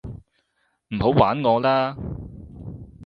[0.87, 1.95] 唔好玩我啦